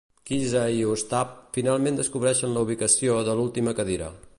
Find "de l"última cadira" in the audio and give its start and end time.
3.31-4.15